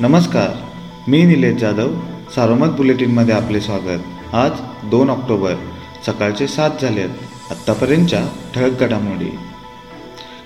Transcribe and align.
नमस्कार 0.00 0.48
मी 1.08 1.22
निलेश 1.22 1.56
जाधव 1.56 1.90
सारोमत 2.34 2.68
बुलेटिनमध्ये 2.68 3.34
आपले 3.34 3.60
स्वागत. 3.60 4.34
आज 4.34 4.50
दोन 4.90 5.10
ऑक्टोबर 5.10 5.54
सकाळचे 6.06 6.46
सात 6.46 6.70
झालेत 6.82 7.08
आत्तापर्यंतच्या 7.50 8.28
ठळक 8.54 8.80
घडामोडी. 8.80 9.30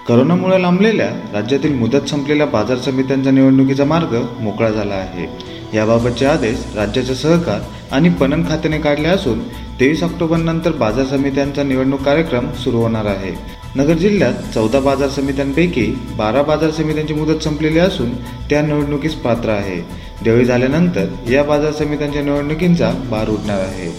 करोनामुळे 0.08 0.62
लांबलेल्या 0.62 1.08
राज्यातील 1.32 1.74
मुदत 1.74 2.08
संपलेल्या 2.08 2.46
बाजार 2.46 2.78
समित्यांचा 2.78 3.30
निवडणुकीचा 3.30 3.84
मार्ग 3.84 4.26
मोकळा 4.40 4.70
झाला 4.70 4.94
आहे. 4.94 5.26
याबाबतचे 5.76 6.26
आदेश 6.26 6.76
राज्याच्या 6.76 7.14
सहकार 7.14 7.60
आणि 7.92 8.08
पणन 8.08 8.48
खात्याने 8.48 8.78
काढले 8.78 9.08
असून 9.08 9.48
तेवीस 9.80 10.02
ऑक्टोबरनंतर 10.02 10.72
बाजार 10.72 11.04
समित्यांचा 11.04 11.62
निवडणूक 11.62 12.00
कार्यक्रम 12.00 12.52
सुरू 12.52 12.76
होणार 12.76 13.06
आहे. 13.06 13.58
नगर 13.78 13.94
जिल्ह्यात 13.94 14.32
चौदा 14.54 14.78
बाजार 14.80 15.08
समित्यांपैकी 15.08 15.84
बारा 16.16 16.42
बाजार 16.42 16.70
समित्यांची 16.70 17.14
मुदत 17.14 17.42
संपलेली 17.42 17.78
असून 17.78 18.10
त्या 18.50 18.62
निवडणुकीस 18.62 19.14
पात्र 19.14 19.48
आहे. 19.48 19.76
दिवाळी 20.24 20.44
झाल्यानंतर 20.44 21.30
या 21.30 21.42
बाजार 21.44 21.72
समित्यांच्या 21.72 22.22
निवडणुकींचा 22.22 22.90
भार 23.10 23.28
उडणार 23.28 23.60
आहे. 23.60 23.90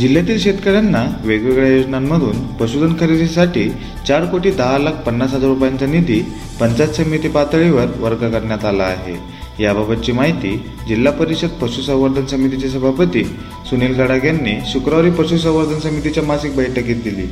जिल्ह्यातील 0.00 0.38
शेतकऱ्यांना 0.38 1.04
वेगवेगळ्या 1.24 1.76
योजनांमधून 1.76 2.46
पशुधन 2.46 2.94
खरेदीसाठी 3.00 3.68
चार 4.08 4.24
कोटी 4.24 4.50
दहा 4.50 4.78
लाख 4.78 5.02
पन्नास 5.06 5.32
हजार 5.32 5.48
रुपयांचा 5.48 5.86
निधी 5.86 6.20
पंचायत 6.60 6.88
समिती 6.88 7.28
पातळीवर 7.28 7.86
वर्ग 7.98 8.30
करण्यात 8.30 8.64
आला 8.64 8.84
आहे. 8.84 9.16
याबाबतची 9.62 10.12
माहिती 10.12 10.56
जिल्हा 10.88 11.12
परिषद 11.12 11.48
पशुसंवर्धन 11.48 12.26
समितीचे 12.26 12.68
सभापती 12.68 13.24
सुनील 13.70 13.94
गडाग 13.94 14.24
यांनी 14.24 14.58
शुक्रवारी 14.66 15.10
पशुसंवर्धन 15.10 15.78
समितीच्या 15.78 16.22
मासिक 16.22 16.56
बैठकीत 16.56 16.96
दिली. 16.96 17.26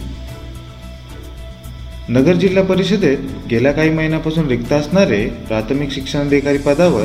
नगर 2.11 2.33
जिल्हा 2.33 2.63
परिषदेत 2.65 3.19
गेल्या 3.51 3.73
काही 3.73 3.91
महिन्यापासून 3.91 4.47
रिक्त 4.47 4.73
असणारे 4.73 5.27
प्राथमिक 5.49 5.91
शिक्षणाधिकारी 5.91 6.59
पदावर 6.59 7.05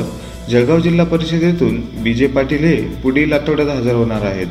जळगाव 0.50 0.80
जिल्हा 0.80 1.04
परिषदेतून 1.06 1.80
बी 2.02 2.14
जे 2.14 2.26
पाटील 2.26 2.64
हे 2.64 2.76
पुढील 3.02 3.32
आठवड्यात 3.32 3.68
हजर 3.68 3.94
होणार 3.94 4.22
आहेत. 4.22 4.46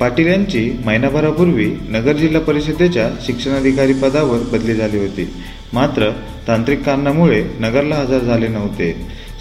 पाटील 0.00 0.26
यांची 0.26 0.70
महिनाभरापूर्वी 0.84 1.66
नगर 1.88 2.12
जिल्हा 2.12 2.40
परिषदेच्या 2.40 3.08
शिक्षणाधिकारी 3.26 3.92
पदावर 3.92 4.38
बदली 4.52 4.74
झाली 4.74 4.98
होती. 4.98 5.28
मात्र 5.72 6.10
तांत्रिक 6.48 6.82
कारणामुळे 6.82 7.44
नगरला 7.60 7.96
हजर 7.96 8.18
झाले 8.18 8.48
नव्हते. 8.48 8.94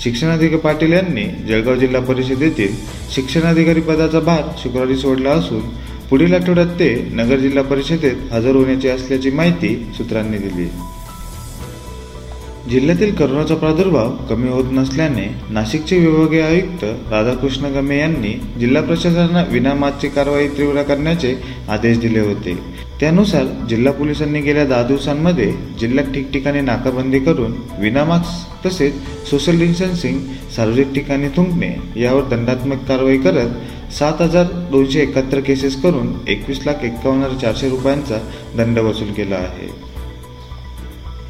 शिक्षणाधिकारी 0.04 0.58
पाटील 0.58 0.94
यांनी 0.94 1.26
जळगाव 1.48 1.76
जिल्हा 1.76 2.02
परिषदेतील 2.02 2.76
शिक्षणाधिकारी 3.16 3.82
पदाचा 3.82 4.20
भार 4.20 4.44
शुक्रवारी 4.64 4.96
सोडला 4.96 5.30
असून 5.30 5.62
पुढील 6.10 6.34
आठवड्यात 6.34 6.68
ते 6.80 6.90
नगर 7.14 7.38
जिल्हा 7.38 7.64
परिषदेत 7.64 8.34
हजर 8.34 8.56
होण्याची 8.56 8.90
असल्याची 8.90 9.30
माहिती 9.30 9.76
सूत्रांनी 9.98 10.38
दिली. 10.38 10.68
जिल्ह्यातील 12.70 13.14
करोनाचा 13.16 13.56
प्रादुर्भाव 13.56 14.16
कमी 14.30 14.50
होत 14.50 14.72
नसल्याने 14.72 15.26
नाशिकचे 15.50 15.98
विभागीय 16.00 16.42
आयुक्त 16.42 16.84
राधाकृष्ण 17.12 17.66
गमे 17.74 18.00
यांनी 18.00 18.34
जिल्हा 18.60 18.82
प्रशासनाला 18.82 19.44
विनामातची 19.52 20.08
कारवाई 20.08 20.48
तीव्र 20.48 20.82
करण्याचे 20.84 21.36
आदेश 21.70 22.00
दिले 22.00 22.20
होते. 22.20 22.56
त्यानुसार 23.00 23.46
जिल्हा 23.70 23.94
पोलिसांनी 23.94 24.42
गेल्या 24.42 24.66
दहा 24.66 24.84
दिवसांमध्ये 24.84 25.52
जिल्ह्यात 25.80 26.14
ठिकठिकाणी 26.14 26.62
नाकाबंदी 26.62 27.20
करून 27.20 27.54
विनामास्क 27.80 28.66
तसेच 28.66 28.94
सोशल 29.30 29.60
डिस्टन्सिंग 29.60 30.20
सार्वजनिक 30.56 30.94
ठिकाणी 30.94 31.28
थुंकणे 31.36 31.74
यावर 31.96 32.24
दंडात्मक 32.30 32.84
कारवाई 32.88 33.18
करत 33.18 33.77
सात 33.92 34.22
हजार 34.22 34.46
दोनशे 34.72 35.00
एकाहत्तर 35.00 35.40
केसेस 35.40 35.82
करून 35.82 36.14
एकवीस 36.28 36.60
लाख 36.66 36.84
एक्कावन्न 36.84 37.24
हजार 37.24 37.38
चारशे 37.38 37.70
रुपयांचा 37.70 38.18
दंड 38.58 38.80
वसूल 38.80 39.12
केला 39.12 39.36
आहे. 39.36 39.70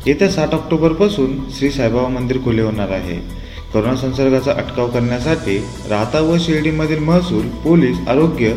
येत्या 0.06 0.30
सात 0.30 0.54
ऑक्टोबरपासून 0.54 1.38
श्री 1.50 1.70
साईबाबा 1.72 2.08
मंदिर 2.08 2.38
खुले 2.44 2.62
होणार 2.62 2.90
आहे. 2.90 3.20
करोना 3.74 3.96
संसर्गाचा 3.96 4.52
अटकाव 4.52 4.90
करण्यासाठी 4.90 5.58
राहता 5.90 6.20
व 6.20 6.38
शिर्डीमधील 6.38 7.00
महसूल 7.00 7.48
पोलीस 7.48 7.98
आरोग्य 8.08 8.54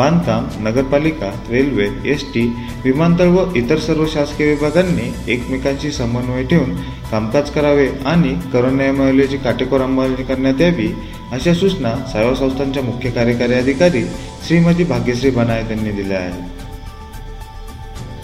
बांधकाम 0.00 0.66
नगरपालिका 0.66 1.30
रेल्वे 1.50 1.88
एस 2.04 2.24
टी 2.34 2.42
विमानतळ 2.84 3.26
व 3.26 3.54
इतर 3.56 3.78
सर्व 3.78 4.06
शासकीय 4.06 4.46
विभागांनी 4.46 5.32
एकमेकांशी 5.32 5.90
समन्वय 5.92 6.44
ठेवून 6.44 6.74
कामकाज 7.10 7.50
करावे 7.50 7.88
आणि 8.06 8.34
करोना 8.52 9.36
काटेकोर 9.44 9.80
अंमलबजावणी 9.80 10.24
करण्यात 10.24 10.60
यावी 10.60 10.88
अशा 11.32 11.54
सूचना 11.54 11.94
सर्व 12.12 12.34
संस्थांच्या 12.34 12.82
मुख्य 12.82 13.10
कार्यकारी 13.10 13.54
अधिकारी 13.54 14.02
श्रीमती 14.46 14.84
भाग्यश्री 14.84 15.30
बनायत 15.30 15.70
यांनी 15.70 15.90
दिल्या 15.90 16.18
आहेत. 16.18 16.48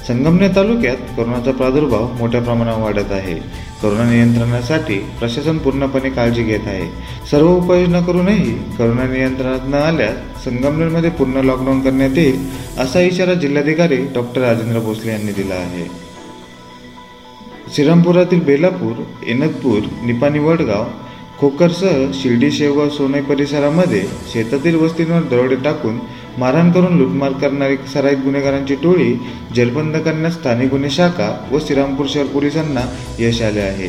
संगमनेर 0.07 0.57
तालुक्यात 0.57 0.97
कोरोनाचा 0.97 1.53
प्रादुर्भाव 1.53 2.13
मोठ्या 2.13 2.41
प्रमाणावर 2.41 2.83
वाढत 2.83 3.13
आहे. 3.13 3.66
करोना 3.83 4.05
नियंत्रणासाठी 4.11 4.95
प्रशासन 5.19 5.59
पूर्णपणे 5.59 6.11
काळजी 6.11 6.43
घेत 6.43 6.67
आहे. 6.67 6.89
सर्व 7.31 7.49
उपाययोजना 7.49 8.01
करूनही 8.01 8.53
करोना 8.79 9.05
नियंत्रणात 9.05 9.69
न 9.69 9.75
आल्यास 9.75 10.45
संगमनेरमध्ये 10.45 11.11
पूर्ण 11.11 11.45
लॉकडाऊन 11.45 11.81
करण्यात 11.81 12.19
येईल 12.19 12.47
असा 12.79 13.01
इशारा 13.01 13.35
जिल्हाधिकारी 13.35 13.97
डॉक्टर 13.97 14.41
राजेंद्र 14.41 14.81
भोसले 14.81 15.13
यांनी 15.13 15.33
दिला 15.33 15.55
आहे. 15.55 15.87
श्रीरामपुरातील 17.75 18.41
बेलापूर 18.41 19.03
एनदपूर 19.27 19.79
निपाणी 20.05 20.39
वडगाव 20.39 20.85
खोकरसह 21.41 22.11
शिर्डी 22.15 22.51
शेवगाव 22.51 22.89
सोनई 22.89 23.21
परिसरामध्ये 23.21 24.03
शेतातील 24.33 24.75
वस्तींवर 24.75 25.23
दरोडे 25.31 25.57
टाकून 25.65 25.99
मारहाण 26.39 26.71
करून 26.73 26.97
लुटमार 26.99 27.33
करणारी 27.33 27.77
सराईत 27.93 28.19
गुन्हेगारांची 28.25 28.75
टोळी 28.75 29.13
जलबंद 29.57 29.97
करण्यास 29.97 30.35
स्थानिक 30.35 30.71
गुन्हे 30.71 30.91
शाखा 30.91 31.31
व 31.53 31.59
श्रीरामपूर 31.59 32.07
शहर 32.09 32.27
पोलिसांना 32.27 32.81
यश 33.19 33.43
आले 33.43 33.61
आहे. 33.61 33.89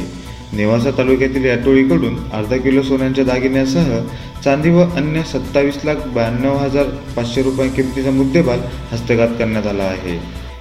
नेवासा 0.54 0.92
तालुक्यातील 0.98 1.46
या 1.46 1.56
टोळीकडून 1.56 2.16
अर्धा 2.34 2.58
किलो 2.58 2.82
सोन्यांच्या 2.82 3.24
दागिन्यासह 3.26 3.98
चांदी 4.44 4.70
व 4.70 4.84
अन्य 4.96 5.24
सत्तावीस 5.24 5.80
लाख 5.86 6.08
ब्याण्णव 6.14 6.58
हजार 6.58 6.86
पाचशे 7.16 7.42
रुपये 7.44 7.70
किमतीचा 7.70 8.12
मुद्देमाल 8.12 8.60
हस्तगत 8.92 9.38
करण्यात 9.40 9.68
आला 9.68 9.84
आहे. 9.84 10.20